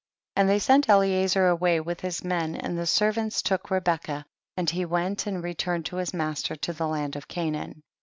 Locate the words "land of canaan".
6.87-7.83